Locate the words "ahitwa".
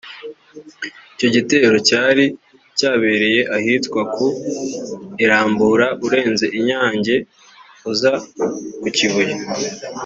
3.57-4.01